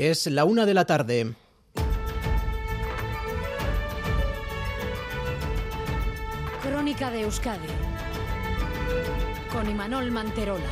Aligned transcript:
Es 0.00 0.28
la 0.28 0.44
una 0.44 0.64
de 0.64 0.74
la 0.74 0.84
tarde. 0.84 1.34
Crónica 6.62 7.10
de 7.10 7.22
Euskadi 7.22 7.66
con 9.52 9.68
Imanol 9.68 10.12
Manterola. 10.12 10.62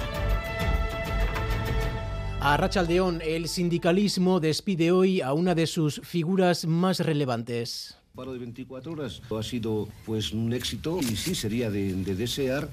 A 2.39 2.57
Rachaldeón, 2.57 3.21
el 3.21 3.49
sindicalismo 3.49 4.39
despide 4.39 4.93
hoy 4.93 5.21
a 5.21 5.33
una 5.33 5.57
de 5.57 5.67
sus 5.67 6.01
figuras 6.05 6.65
más 6.65 7.01
relevantes. 7.01 7.97
El 8.13 8.17
paro 8.19 8.33
de 8.33 8.39
24 8.39 8.93
horas 8.93 9.23
ha 9.29 9.43
sido 9.43 9.89
pues 10.05 10.31
un 10.31 10.53
éxito 10.53 11.01
y 11.01 11.17
sí 11.17 11.35
sería 11.35 11.69
de, 11.69 11.95
de 11.95 12.15
desear 12.15 12.69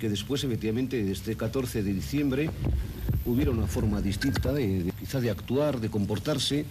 que 0.00 0.08
después 0.08 0.42
efectivamente 0.42 1.00
de 1.00 1.12
este 1.12 1.36
14 1.36 1.84
de 1.84 1.92
diciembre 1.92 2.50
hubiera 3.24 3.52
una 3.52 3.68
forma 3.68 4.00
distinta 4.00 4.52
de, 4.52 4.91
de, 5.20 5.30
actuar, 5.30 5.80
de 5.80 5.90
comportarse, 5.90 6.64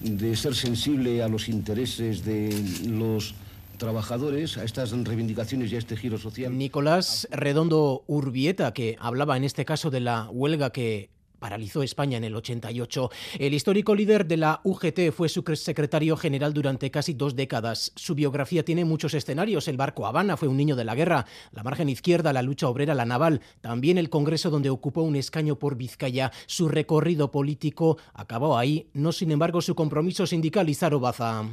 de 0.00 0.36
ser 0.36 0.54
sensible 0.54 1.22
a 1.22 1.28
los 1.28 1.48
intereses 1.48 2.24
de 2.24 2.50
los 2.86 3.34
trabajadores, 3.78 4.58
a 4.58 4.64
estas 4.64 4.92
reivindicaciones 4.92 5.72
y 5.72 5.76
a 5.76 5.78
este 5.78 5.96
giro 5.96 6.18
social. 6.18 6.56
Nicolás 6.56 7.26
Redondo 7.30 8.04
Urbieta, 8.06 8.72
que 8.72 8.96
hablaba 9.00 9.36
en 9.36 9.44
este 9.44 9.64
caso 9.64 9.90
de 9.90 10.00
la 10.00 10.28
huelga 10.30 10.70
que 10.70 11.10
paralizó 11.42 11.82
España 11.82 12.16
en 12.16 12.24
el 12.24 12.36
88. 12.36 13.10
El 13.40 13.52
histórico 13.52 13.96
líder 13.96 14.26
de 14.26 14.36
la 14.36 14.60
UGT 14.62 15.10
fue 15.12 15.28
su 15.28 15.42
secretario 15.56 16.16
general 16.16 16.54
durante 16.54 16.92
casi 16.92 17.14
dos 17.14 17.34
décadas. 17.34 17.92
Su 17.96 18.14
biografía 18.14 18.64
tiene 18.64 18.84
muchos 18.84 19.12
escenarios. 19.12 19.66
El 19.66 19.76
barco 19.76 20.06
Habana 20.06 20.36
fue 20.36 20.46
un 20.46 20.56
niño 20.56 20.76
de 20.76 20.84
la 20.84 20.94
guerra, 20.94 21.26
la 21.50 21.64
margen 21.64 21.88
izquierda, 21.88 22.32
la 22.32 22.42
lucha 22.42 22.68
obrera, 22.68 22.94
la 22.94 23.06
naval, 23.06 23.40
también 23.60 23.98
el 23.98 24.08
Congreso 24.08 24.50
donde 24.50 24.70
ocupó 24.70 25.02
un 25.02 25.16
escaño 25.16 25.58
por 25.58 25.76
Vizcaya. 25.76 26.30
Su 26.46 26.68
recorrido 26.68 27.32
político 27.32 27.98
acabó 28.14 28.56
ahí, 28.56 28.86
no 28.94 29.10
sin 29.10 29.32
embargo 29.32 29.60
su 29.60 29.74
compromiso 29.74 30.26
sindical 30.28 30.70
y 30.70 30.76
Baza. 31.00 31.44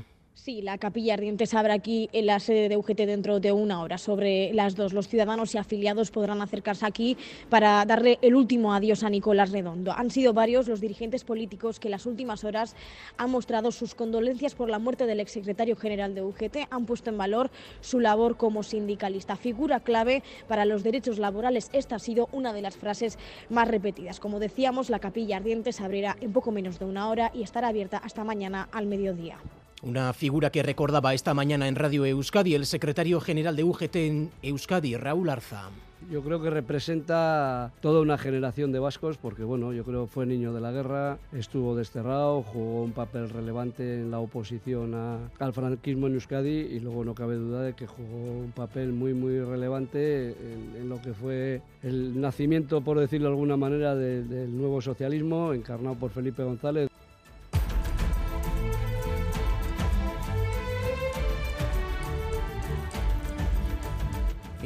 Sí, 0.42 0.62
la 0.62 0.78
capilla 0.78 1.16
ardiente 1.16 1.46
se 1.46 1.58
abre 1.58 1.74
aquí 1.74 2.10
en 2.14 2.26
la 2.26 2.40
sede 2.40 2.70
de 2.70 2.78
UGT 2.78 3.00
dentro 3.00 3.42
de 3.42 3.52
una 3.52 3.82
hora. 3.82 3.98
Sobre 3.98 4.54
las 4.54 4.74
dos, 4.78 4.94
los 4.94 5.10
ciudadanos 5.10 5.54
y 5.54 5.58
afiliados 5.58 6.12
podrán 6.12 6.42
acercarse 6.42 6.86
aquí 6.86 7.18
para 7.50 7.84
darle 7.84 8.20
el 8.22 8.36
último 8.36 8.74
adiós 8.74 9.04
a 9.04 9.10
Nicolás 9.10 9.52
Redondo. 9.52 9.92
Han 9.92 10.10
sido 10.10 10.34
varios 10.34 10.70
los 10.70 10.80
dirigentes 10.80 11.26
políticos 11.26 11.78
que 11.78 11.90
en 11.90 11.92
las 11.92 12.06
últimas 12.06 12.46
horas 12.46 12.78
han 13.18 13.32
mostrado 13.32 13.74
sus 13.74 13.96
condolencias 13.96 14.56
por 14.56 14.70
la 14.70 14.80
muerte 14.80 15.06
del 15.06 15.20
exsecretario 15.20 15.76
general 15.76 16.16
de 16.16 16.24
UGT, 16.24 16.68
han 16.70 16.86
puesto 16.86 17.10
en 17.10 17.18
valor 17.18 17.52
su 17.82 18.00
labor 18.00 18.38
como 18.38 18.64
sindicalista. 18.64 19.36
Figura 19.36 19.82
clave 19.82 20.24
para 20.48 20.64
los 20.64 20.84
derechos 20.84 21.20
laborales. 21.20 21.70
Esta 21.74 21.98
ha 21.98 22.00
sido 22.00 22.30
una 22.32 22.54
de 22.54 22.62
las 22.62 22.78
frases 22.78 23.20
más 23.50 23.68
repetidas. 23.68 24.22
Como 24.22 24.40
decíamos, 24.40 24.90
la 24.90 25.00
capilla 25.00 25.36
ardiente 25.36 25.74
se 25.74 25.84
abrirá 25.84 26.16
en 26.22 26.32
poco 26.32 26.54
menos 26.54 26.80
de 26.80 26.86
una 26.86 27.10
hora 27.10 27.30
y 27.34 27.44
estará 27.44 27.68
abierta 27.68 27.98
hasta 27.98 28.24
mañana 28.24 28.70
al 28.72 28.86
mediodía. 28.86 29.38
Una 29.82 30.12
figura 30.12 30.50
que 30.50 30.62
recordaba 30.62 31.14
esta 31.14 31.34
mañana 31.34 31.70
en 31.70 31.76
Radio 31.76 32.06
Euskadi 32.06 32.54
el 32.54 32.66
secretario 32.66 33.22
general 33.22 33.56
de 33.56 33.64
UGT 33.64 33.96
en 33.96 34.30
Euskadi, 34.42 34.98
Raúl 34.98 35.30
Arza. 35.30 35.70
Yo 36.12 36.22
creo 36.22 36.42
que 36.42 36.50
representa 36.50 37.72
toda 37.82 38.02
una 38.02 38.18
generación 38.18 38.74
de 38.74 38.80
vascos 38.80 39.18
porque, 39.18 39.44
bueno, 39.44 39.72
yo 39.72 39.86
creo 39.86 40.08
fue 40.08 40.26
niño 40.26 40.54
de 40.54 40.60
la 40.60 40.72
guerra, 40.72 41.18
estuvo 41.32 41.76
desterrado, 41.76 42.42
jugó 42.42 42.84
un 42.84 42.92
papel 42.92 43.30
relevante 43.30 44.02
en 44.02 44.12
la 44.12 44.20
oposición 44.20 44.94
al 44.94 45.54
franquismo 45.54 46.08
en 46.08 46.16
Euskadi 46.16 46.50
y 46.50 46.80
luego 46.80 47.06
no 47.06 47.14
cabe 47.16 47.36
duda 47.36 47.62
de 47.62 47.74
que 47.74 47.88
jugó 47.88 48.40
un 48.40 48.52
papel 48.52 48.92
muy, 48.92 49.14
muy 49.14 49.40
relevante 49.40 50.32
en, 50.32 50.90
lo 50.90 51.02
que 51.02 51.14
fue 51.14 51.62
el 51.84 52.20
nacimiento, 52.20 52.82
por 52.82 53.00
decirlo 53.00 53.28
de 53.28 53.34
alguna 53.34 53.56
manera, 53.56 53.96
de, 53.96 54.24
del 54.24 54.58
nuevo 54.58 54.82
socialismo 54.82 55.54
encarnado 55.54 55.96
por 55.96 56.12
Felipe 56.12 56.44
González. 56.44 56.89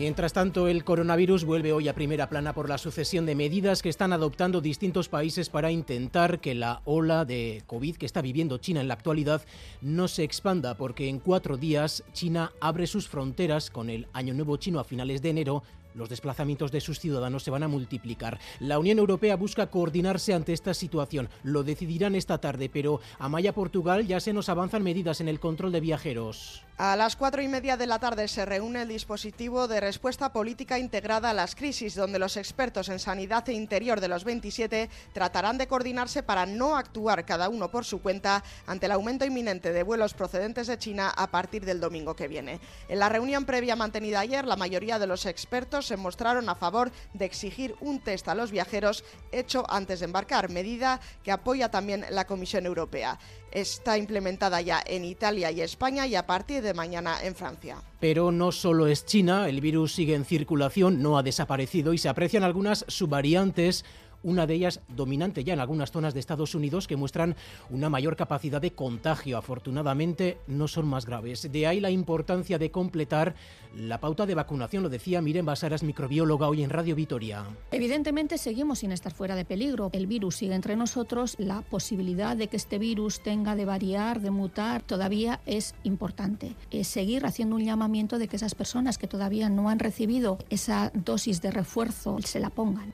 Mientras 0.03 0.33
tanto, 0.33 0.67
el 0.67 0.83
coronavirus 0.83 1.45
vuelve 1.45 1.71
hoy 1.71 1.87
a 1.87 1.95
primera 1.95 2.27
plana 2.27 2.51
por 2.51 2.67
la 2.67 2.77
sucesión 2.77 3.25
de 3.25 3.35
medidas 3.35 3.81
que 3.81 3.87
están 3.87 4.11
adoptando 4.11 4.59
distintos 4.59 5.07
países 5.07 5.47
para 5.47 5.71
intentar 5.71 6.41
que 6.41 6.55
la 6.55 6.81
ola 6.83 7.23
de 7.23 7.63
COVID 7.67 7.95
que 7.95 8.05
está 8.05 8.21
viviendo 8.21 8.57
China 8.57 8.81
en 8.81 8.89
la 8.89 8.95
actualidad 8.95 9.45
no 9.79 10.09
se 10.09 10.25
expanda, 10.25 10.75
porque 10.75 11.07
en 11.07 11.19
cuatro 11.19 11.55
días 11.55 12.03
China 12.11 12.51
abre 12.59 12.85
sus 12.85 13.07
fronteras 13.07 13.69
con 13.69 13.89
el 13.89 14.07
Año 14.11 14.33
Nuevo 14.33 14.57
Chino 14.57 14.81
a 14.81 14.83
finales 14.83 15.21
de 15.21 15.29
enero 15.29 15.63
los 15.95 16.09
desplazamientos 16.09 16.71
de 16.71 16.81
sus 16.81 16.99
ciudadanos 16.99 17.43
se 17.43 17.51
van 17.51 17.63
a 17.63 17.67
multiplicar. 17.67 18.39
La 18.59 18.79
Unión 18.79 18.97
Europea 18.97 19.35
busca 19.35 19.67
coordinarse 19.67 20.33
ante 20.33 20.53
esta 20.53 20.73
situación. 20.73 21.29
Lo 21.43 21.63
decidirán 21.63 22.15
esta 22.15 22.39
tarde, 22.39 22.69
pero 22.69 22.99
a 23.19 23.29
Maya 23.29 23.53
Portugal 23.53 24.07
ya 24.07 24.19
se 24.19 24.33
nos 24.33 24.49
avanzan 24.49 24.83
medidas 24.83 25.21
en 25.21 25.27
el 25.27 25.39
control 25.39 25.71
de 25.71 25.81
viajeros. 25.81 26.63
A 26.75 26.95
las 26.95 27.15
cuatro 27.15 27.43
y 27.43 27.47
media 27.47 27.77
de 27.77 27.85
la 27.85 27.99
tarde 27.99 28.27
se 28.27 28.45
reúne 28.45 28.81
el 28.81 28.87
dispositivo 28.87 29.67
de 29.67 29.79
respuesta 29.79 30.33
política 30.33 30.79
integrada 30.79 31.29
a 31.29 31.33
las 31.33 31.53
crisis, 31.53 31.93
donde 31.93 32.17
los 32.17 32.35
expertos 32.35 32.89
en 32.89 32.97
sanidad 32.97 33.47
e 33.47 33.53
interior 33.53 34.01
de 34.01 34.07
los 34.07 34.23
27 34.23 34.89
tratarán 35.13 35.59
de 35.59 35.67
coordinarse 35.67 36.23
para 36.23 36.47
no 36.47 36.75
actuar 36.75 37.25
cada 37.25 37.47
uno 37.47 37.69
por 37.69 37.85
su 37.85 38.01
cuenta 38.01 38.43
ante 38.65 38.87
el 38.87 38.91
aumento 38.91 39.23
inminente 39.23 39.71
de 39.71 39.83
vuelos 39.83 40.15
procedentes 40.15 40.65
de 40.65 40.79
China 40.79 41.13
a 41.15 41.27
partir 41.27 41.63
del 41.63 41.79
domingo 41.79 42.15
que 42.15 42.27
viene. 42.27 42.59
En 42.89 42.97
la 42.97 43.07
reunión 43.07 43.45
previa 43.45 43.75
mantenida 43.75 44.21
ayer, 44.21 44.43
la 44.45 44.55
mayoría 44.55 44.97
de 44.97 45.05
los 45.05 45.27
expertos 45.27 45.85
se 45.85 45.95
mostraron 45.95 46.49
a 46.49 46.55
favor 46.55 46.91
de 47.13 47.25
exigir 47.25 47.75
un 47.81 47.99
test 47.99 48.27
a 48.27 48.35
los 48.35 48.49
viajeros 48.49 49.05
hecho 49.31 49.63
antes 49.69 49.99
de 49.99 50.05
embarcar, 50.05 50.49
medida 50.49 50.99
que 51.23 51.31
apoya 51.31 51.69
también 51.69 52.03
la 52.09 52.25
Comisión 52.25 52.65
Europea. 52.65 53.19
Está 53.53 53.99
implementada 53.99 54.59
ya 54.61 54.81
en 54.83 55.05
Italia 55.05 55.51
y 55.51 55.61
España 55.61 56.07
y 56.07 56.15
a 56.15 56.25
partir 56.25 56.63
de 56.63 56.73
mañana 56.73 57.17
en 57.21 57.35
Francia. 57.35 57.77
Pero 57.99 58.31
no 58.31 58.51
solo 58.51 58.87
es 58.87 59.05
China, 59.05 59.47
el 59.47 59.61
virus 59.61 59.93
sigue 59.93 60.15
en 60.15 60.25
circulación, 60.25 61.03
no 61.03 61.19
ha 61.19 61.23
desaparecido 61.23 61.93
y 61.93 61.99
se 61.99 62.09
aprecian 62.09 62.43
algunas 62.43 62.83
subvariantes 62.87 63.85
una 64.23 64.47
de 64.47 64.55
ellas 64.55 64.81
dominante 64.87 65.43
ya 65.43 65.53
en 65.53 65.59
algunas 65.59 65.91
zonas 65.91 66.13
de 66.13 66.19
Estados 66.19 66.55
Unidos 66.55 66.87
que 66.87 66.95
muestran 66.95 67.35
una 67.69 67.89
mayor 67.89 68.15
capacidad 68.15 68.61
de 68.61 68.71
contagio. 68.71 69.37
Afortunadamente 69.37 70.37
no 70.47 70.67
son 70.67 70.87
más 70.87 71.05
graves. 71.05 71.51
De 71.51 71.67
ahí 71.67 71.79
la 71.79 71.91
importancia 71.91 72.57
de 72.57 72.71
completar 72.71 73.35
la 73.75 73.99
pauta 73.99 74.25
de 74.25 74.35
vacunación, 74.35 74.83
lo 74.83 74.89
decía 74.89 75.21
Miren 75.21 75.45
Basaras, 75.45 75.83
microbióloga 75.83 76.47
hoy 76.47 76.63
en 76.63 76.69
Radio 76.69 76.95
Vitoria. 76.95 77.43
Evidentemente 77.71 78.37
seguimos 78.37 78.79
sin 78.79 78.91
estar 78.91 79.13
fuera 79.13 79.35
de 79.35 79.45
peligro. 79.45 79.89
El 79.93 80.07
virus 80.07 80.37
sigue 80.37 80.55
entre 80.55 80.75
nosotros. 80.75 81.35
La 81.39 81.61
posibilidad 81.61 82.37
de 82.37 82.47
que 82.47 82.57
este 82.57 82.77
virus 82.79 83.21
tenga 83.21 83.55
de 83.55 83.65
variar, 83.65 84.21
de 84.21 84.31
mutar, 84.31 84.83
todavía 84.83 85.41
es 85.45 85.75
importante. 85.83 86.55
Seguir 86.83 87.25
haciendo 87.25 87.55
un 87.55 87.65
llamamiento 87.65 88.19
de 88.19 88.27
que 88.27 88.35
esas 88.35 88.55
personas 88.55 88.97
que 88.97 89.07
todavía 89.07 89.49
no 89.49 89.69
han 89.69 89.79
recibido 89.79 90.37
esa 90.49 90.91
dosis 90.93 91.41
de 91.41 91.51
refuerzo 91.51 92.17
se 92.21 92.39
la 92.39 92.49
pongan. 92.49 92.93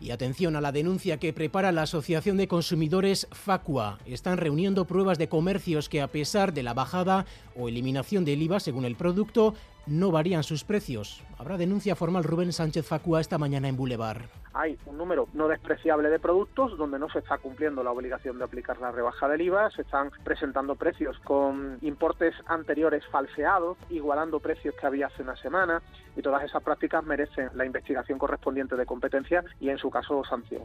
Y 0.00 0.10
atención 0.10 0.56
a 0.56 0.60
la 0.60 0.72
denuncia 0.72 1.18
que 1.18 1.32
prepara 1.32 1.72
la 1.72 1.82
Asociación 1.82 2.36
de 2.36 2.48
Consumidores 2.48 3.26
Facua. 3.32 3.98
Están 4.06 4.38
reuniendo 4.38 4.86
pruebas 4.86 5.18
de 5.18 5.28
comercios 5.28 5.88
que 5.88 6.00
a 6.00 6.08
pesar 6.08 6.52
de 6.52 6.62
la 6.62 6.74
bajada 6.74 7.26
o 7.56 7.68
eliminación 7.68 8.24
del 8.24 8.42
IVA 8.42 8.60
según 8.60 8.84
el 8.84 8.96
producto, 8.96 9.54
no 9.88 10.10
varían 10.10 10.42
sus 10.42 10.64
precios. 10.64 11.22
Habrá 11.38 11.56
denuncia 11.56 11.96
formal 11.96 12.24
Rubén 12.24 12.52
Sánchez 12.52 12.86
Facua 12.86 13.20
esta 13.20 13.38
mañana 13.38 13.68
en 13.68 13.76
Boulevard. 13.76 14.22
Hay 14.54 14.78
un 14.86 14.96
número 14.96 15.28
no 15.34 15.48
despreciable 15.48 16.08
de 16.08 16.18
productos 16.18 16.76
donde 16.76 16.98
no 16.98 17.08
se 17.10 17.20
está 17.20 17.38
cumpliendo 17.38 17.82
la 17.82 17.92
obligación 17.92 18.38
de 18.38 18.44
aplicar 18.44 18.78
la 18.80 18.90
rebaja 18.90 19.28
del 19.28 19.42
IVA, 19.42 19.70
se 19.70 19.82
están 19.82 20.10
presentando 20.24 20.74
precios 20.74 21.18
con 21.20 21.78
importes 21.82 22.34
anteriores 22.46 23.04
falseados, 23.10 23.76
igualando 23.88 24.40
precios 24.40 24.74
que 24.74 24.86
había 24.86 25.06
hace 25.06 25.22
una 25.22 25.36
semana 25.36 25.82
y 26.16 26.22
todas 26.22 26.42
esas 26.44 26.62
prácticas 26.62 27.04
merecen 27.04 27.50
la 27.54 27.64
investigación 27.64 28.18
correspondiente 28.18 28.76
de 28.76 28.86
competencia 28.86 29.44
y 29.60 29.68
en 29.68 29.78
su 29.78 29.90
caso 29.90 30.22
sanción. 30.24 30.62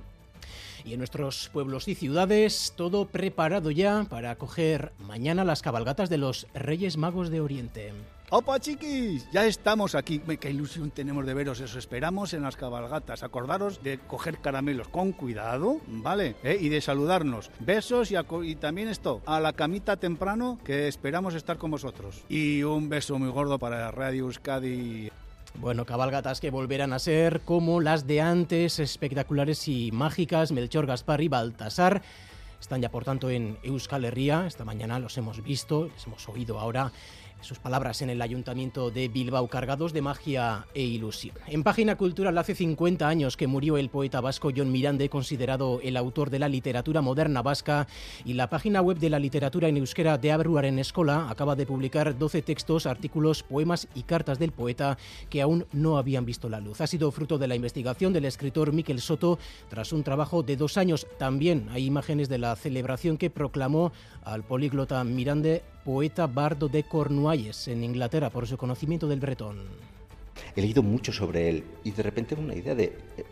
Y 0.85 0.93
en 0.93 0.99
nuestros 0.99 1.49
pueblos 1.53 1.87
y 1.87 1.95
ciudades, 1.95 2.73
todo 2.75 3.05
preparado 3.05 3.71
ya 3.71 4.05
para 4.09 4.31
acoger 4.31 4.91
mañana 4.99 5.45
las 5.45 5.61
cabalgatas 5.61 6.09
de 6.09 6.17
los 6.17 6.47
Reyes 6.53 6.97
Magos 6.97 7.29
de 7.29 7.39
Oriente. 7.39 7.93
¡Opa, 8.35 8.59
chiquis! 8.59 9.29
Ya 9.31 9.45
estamos 9.45 9.93
aquí. 9.93 10.17
¡Qué 10.39 10.49
ilusión 10.49 10.89
tenemos 10.89 11.23
de 11.27 11.35
veros! 11.35 11.59
Eso 11.59 11.77
esperamos 11.77 12.33
en 12.33 12.41
las 12.41 12.55
cabalgatas. 12.55 13.21
Acordaros 13.21 13.83
de 13.83 13.99
coger 13.99 14.39
caramelos 14.39 14.87
con 14.87 15.11
cuidado, 15.11 15.81
¿vale? 15.85 16.35
¿Eh? 16.41 16.57
Y 16.59 16.69
de 16.69 16.81
saludarnos. 16.81 17.51
Besos 17.59 18.09
y, 18.09 18.15
y, 18.15 18.55
también 18.55 18.87
esto, 18.87 19.21
a 19.27 19.39
la 19.39 19.53
camita 19.53 19.97
temprano 19.97 20.57
que 20.65 20.87
esperamos 20.87 21.35
estar 21.35 21.59
con 21.59 21.69
vosotros. 21.69 22.23
Y 22.27 22.63
un 22.63 22.89
beso 22.89 23.19
muy 23.19 23.29
gordo 23.29 23.59
para 23.59 23.91
Radio 23.91 24.25
Euskadi. 24.25 25.11
Bueno, 25.59 25.85
cabalgatas 25.85 26.41
que 26.41 26.49
volverán 26.49 26.91
a 26.91 26.97
ser 26.97 27.41
como 27.41 27.81
las 27.81 28.07
de 28.07 28.21
antes, 28.21 28.79
espectaculares 28.79 29.67
y 29.67 29.91
mágicas, 29.91 30.51
Melchor, 30.51 30.87
Gaspar 30.87 31.21
y 31.21 31.27
Baltasar 31.27 32.01
están 32.63 32.81
ya 32.81 32.89
por 32.89 33.03
tanto 33.03 33.29
en 33.29 33.57
Euskal 33.61 34.05
Herria. 34.05 34.47
Esta 34.47 34.63
mañana 34.63 34.97
los 34.97 35.17
hemos 35.17 35.43
visto, 35.43 35.89
les 35.93 36.07
hemos 36.07 36.27
oído 36.29 36.59
ahora 36.59 36.93
sus 37.43 37.59
palabras 37.59 38.01
en 38.01 38.09
el 38.09 38.21
Ayuntamiento 38.21 38.89
de 38.89 39.07
Bilbao, 39.07 39.47
cargados 39.47 39.93
de 39.93 40.01
magia 40.01 40.65
e 40.73 40.81
ilusión. 40.81 41.35
En 41.47 41.63
página 41.63 41.97
cultural, 41.97 42.37
hace 42.37 42.55
50 42.55 43.07
años 43.07 43.37
que 43.37 43.47
murió 43.47 43.77
el 43.77 43.89
poeta 43.89 44.21
vasco 44.21 44.51
John 44.55 44.71
Mirande, 44.71 45.09
considerado 45.09 45.79
el 45.83 45.97
autor 45.97 46.29
de 46.29 46.39
la 46.39 46.49
literatura 46.49 47.01
moderna 47.01 47.41
vasca, 47.41 47.87
y 48.25 48.33
la 48.33 48.49
página 48.49 48.81
web 48.81 48.97
de 48.97 49.09
la 49.09 49.19
literatura 49.19 49.67
en 49.67 49.77
euskera 49.77 50.17
de 50.17 50.31
Abruaren 50.31 50.79
Escola 50.79 51.29
acaba 51.29 51.55
de 51.55 51.65
publicar 51.65 52.17
12 52.17 52.41
textos, 52.41 52.85
artículos, 52.85 53.43
poemas 53.43 53.87
y 53.93 54.03
cartas 54.03 54.39
del 54.39 54.51
poeta 54.51 54.97
que 55.29 55.41
aún 55.41 55.65
no 55.71 55.97
habían 55.97 56.25
visto 56.25 56.49
la 56.49 56.59
luz. 56.59 56.81
Ha 56.81 56.87
sido 56.87 57.11
fruto 57.11 57.37
de 57.37 57.47
la 57.47 57.55
investigación 57.55 58.13
del 58.13 58.25
escritor 58.25 58.71
Miquel 58.71 59.01
Soto 59.01 59.37
tras 59.69 59.91
un 59.93 60.03
trabajo 60.03 60.43
de 60.43 60.55
dos 60.55 60.77
años. 60.77 61.07
También 61.17 61.67
hay 61.71 61.85
imágenes 61.85 62.29
de 62.29 62.37
la 62.37 62.55
celebración 62.55 63.17
que 63.17 63.29
proclamó 63.29 63.91
al 64.23 64.43
políglota 64.43 65.03
Mirande 65.03 65.63
poeta 65.83 66.27
bardo 66.27 66.69
de 66.69 66.83
Cornualles, 66.83 67.67
en 67.67 67.83
Inglaterra, 67.83 68.29
por 68.29 68.47
su 68.47 68.57
conocimiento 68.57 69.07
del 69.07 69.19
bretón. 69.19 69.67
He 70.55 70.61
leído 70.61 70.83
mucho 70.83 71.11
sobre 71.11 71.49
él 71.49 71.63
y 71.83 71.91
de 71.91 72.03
repente 72.03 72.35
una 72.35 72.55
idea 72.55 72.75
de... 72.75 72.85
Eh, 73.17 73.25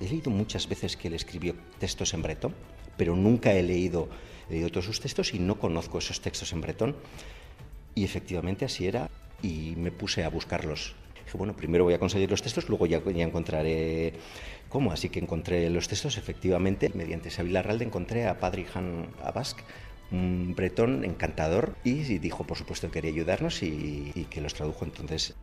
he 0.00 0.08
leído 0.08 0.30
muchas 0.30 0.68
veces 0.68 0.96
que 0.96 1.08
él 1.08 1.14
escribió 1.14 1.54
textos 1.78 2.14
en 2.14 2.22
bretón, 2.22 2.54
pero 2.96 3.16
nunca 3.16 3.52
he 3.52 3.62
leído, 3.62 4.08
he 4.48 4.54
leído 4.54 4.70
todos 4.70 4.84
sus 4.84 5.00
textos 5.00 5.34
y 5.34 5.38
no 5.38 5.58
conozco 5.58 5.98
esos 5.98 6.20
textos 6.20 6.52
en 6.52 6.60
bretón. 6.60 6.96
Y 7.94 8.04
efectivamente 8.04 8.64
así 8.64 8.86
era 8.86 9.10
y 9.42 9.74
me 9.76 9.90
puse 9.90 10.24
a 10.24 10.28
buscarlos. 10.28 10.94
Dije, 11.24 11.38
bueno, 11.38 11.56
primero 11.56 11.84
voy 11.84 11.94
a 11.94 11.98
conseguir 11.98 12.30
los 12.30 12.42
textos, 12.42 12.68
luego 12.68 12.86
ya, 12.86 13.02
ya 13.02 13.24
encontraré 13.24 14.12
cómo. 14.68 14.92
Así 14.92 15.08
que 15.08 15.18
encontré 15.18 15.68
los 15.70 15.88
textos, 15.88 16.18
efectivamente, 16.18 16.90
mediante 16.94 17.30
Sabila 17.30 17.62
Ralde 17.62 17.84
encontré 17.84 18.26
a 18.26 18.38
Padre 18.38 18.66
Han 18.74 19.08
Abask, 19.22 19.58
un 20.10 20.54
bretón 20.56 21.04
encantador 21.04 21.76
y 21.84 21.94
dijo, 22.18 22.44
por 22.44 22.56
supuesto, 22.56 22.88
que 22.88 22.94
quería 22.94 23.10
ayudarnos 23.10 23.62
y, 23.62 24.12
y 24.14 24.24
que 24.24 24.40
los 24.40 24.54
tradujo 24.54 24.84
entonces 24.84 25.34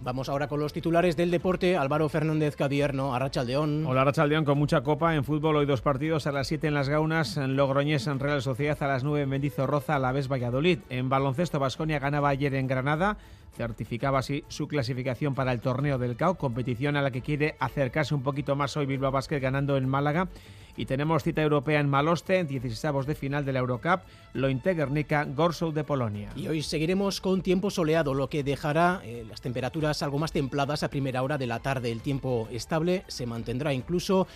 Vamos 0.00 0.28
ahora 0.28 0.46
con 0.46 0.60
los 0.60 0.72
titulares 0.72 1.16
del 1.16 1.30
deporte. 1.30 1.76
Álvaro 1.76 2.08
Fernández 2.08 2.54
Cadierno, 2.54 3.14
Arrachaldeón. 3.14 3.86
Hola 3.86 4.02
Arrachaldeón, 4.02 4.44
con 4.44 4.58
mucha 4.58 4.82
copa 4.82 5.14
en 5.14 5.24
fútbol. 5.24 5.56
Hoy 5.56 5.66
dos 5.66 5.80
partidos 5.80 6.26
a 6.26 6.32
las 6.32 6.48
7 6.48 6.66
en 6.66 6.74
Las 6.74 6.88
Gaunas, 6.88 7.36
en 7.38 7.56
Logroñés 7.56 8.06
en 8.06 8.20
Real 8.20 8.42
Sociedad, 8.42 8.80
a 8.82 8.88
las 8.88 9.04
9 9.04 9.22
en 9.22 9.28
Mendizorroza, 9.30 9.96
a 9.96 9.98
la 9.98 10.12
vez 10.12 10.28
Valladolid. 10.28 10.80
En 10.90 11.08
baloncesto, 11.08 11.58
Basconia 11.58 11.98
ganaba 11.98 12.28
ayer 12.28 12.54
en 12.54 12.66
Granada, 12.66 13.16
certificaba 13.56 14.18
así 14.18 14.44
su 14.48 14.68
clasificación 14.68 15.34
para 15.34 15.52
el 15.52 15.60
torneo 15.60 15.96
del 15.96 16.16
CAO, 16.16 16.34
competición 16.34 16.96
a 16.96 17.02
la 17.02 17.10
que 17.10 17.22
quiere 17.22 17.56
acercarse 17.58 18.14
un 18.14 18.22
poquito 18.22 18.54
más 18.54 18.76
hoy 18.76 18.84
Bilbao 18.84 19.12
Basket 19.12 19.40
ganando 19.40 19.78
en 19.78 19.88
Málaga 19.88 20.28
y 20.76 20.86
tenemos 20.86 21.22
cita 21.22 21.42
europea 21.42 21.80
en 21.80 21.88
Maloste, 21.88 22.38
en 22.38 22.46
16 22.46 23.06
de 23.06 23.14
final 23.14 23.44
de 23.44 23.52
la 23.52 23.60
Eurocup, 23.60 24.00
lo 24.32 24.48
Guernica, 24.48 25.24
Gorsou 25.24 25.72
de 25.72 25.84
Polonia. 25.84 26.30
Y 26.36 26.48
hoy 26.48 26.62
seguiremos 26.62 27.20
con 27.20 27.42
tiempo 27.42 27.70
soleado, 27.70 28.14
lo 28.14 28.28
que 28.28 28.42
dejará 28.42 29.00
eh, 29.04 29.24
las 29.28 29.40
temperaturas 29.40 30.02
algo 30.02 30.18
más 30.18 30.32
templadas 30.32 30.82
a 30.82 30.90
primera 30.90 31.22
hora 31.22 31.38
de 31.38 31.46
la 31.46 31.60
tarde. 31.60 31.90
El 31.90 32.00
tiempo 32.00 32.48
estable 32.50 33.04
se 33.08 33.26
mantendrá 33.26 33.72
incluso 33.72 34.26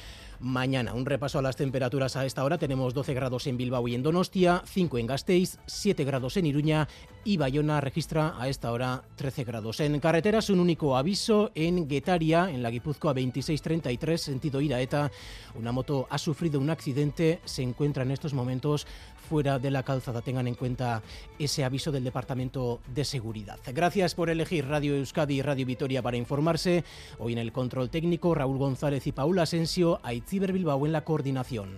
mañana. 0.40 0.94
Un 0.94 1.06
repaso 1.06 1.38
a 1.38 1.42
las 1.42 1.56
temperaturas 1.56 2.16
a 2.16 2.24
esta 2.24 2.44
hora. 2.44 2.58
Tenemos 2.58 2.94
12 2.94 3.14
grados 3.14 3.46
en 3.46 3.56
Bilbao 3.56 3.86
y 3.88 3.94
en 3.94 4.02
Donostia, 4.02 4.62
5 4.66 4.98
en 4.98 5.06
Gasteiz, 5.06 5.58
7 5.66 6.04
grados 6.04 6.36
en 6.36 6.46
Iruña 6.46 6.88
y 7.24 7.36
Bayona 7.36 7.80
registra 7.80 8.34
a 8.38 8.48
esta 8.48 8.72
hora 8.72 9.02
13 9.16 9.44
grados. 9.44 9.80
En 9.80 10.00
carreteras 10.00 10.50
un 10.50 10.60
único 10.60 10.96
aviso 10.96 11.50
en 11.54 11.86
Guetaria, 11.86 12.50
en 12.50 12.62
la 12.62 12.70
Guipúzcoa 12.70 13.12
2633, 13.12 14.20
sentido 14.20 14.60
Iraeta. 14.60 15.10
Una 15.54 15.72
moto 15.72 16.06
ha 16.10 16.18
sufrido 16.18 16.58
un 16.58 16.70
accidente, 16.70 17.40
se 17.44 17.62
encuentra 17.62 18.02
en 18.02 18.10
estos 18.10 18.32
momentos 18.32 18.86
fuera 19.30 19.60
de 19.60 19.70
la 19.70 19.84
calzada. 19.84 20.22
Tengan 20.22 20.48
en 20.48 20.56
cuenta 20.56 21.02
ese 21.38 21.62
aviso 21.62 21.92
del 21.92 22.02
Departamento 22.02 22.80
de 22.92 23.04
Seguridad. 23.04 23.60
Gracias 23.72 24.16
por 24.16 24.28
elegir 24.28 24.66
Radio 24.66 24.96
Euskadi 24.96 25.36
y 25.36 25.42
Radio 25.42 25.64
Vitoria 25.64 26.02
para 26.02 26.16
informarse. 26.16 26.82
Hoy 27.20 27.34
en 27.34 27.38
el 27.38 27.52
control 27.52 27.90
técnico, 27.90 28.34
Raúl 28.34 28.58
González 28.58 29.06
y 29.06 29.12
Paula 29.12 29.42
Asensio, 29.42 30.00
Aitziber 30.02 30.52
Bilbao 30.52 30.84
en 30.84 30.90
la 30.90 31.04
coordinación. 31.04 31.68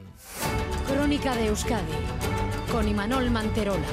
Crónica 0.87 1.37
de 1.37 1.49
Euskadi 1.49 1.93
con 2.72 2.88
Imanol 2.88 3.31
Manterola. 3.31 3.87